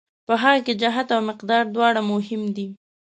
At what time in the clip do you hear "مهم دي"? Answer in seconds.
2.11-2.67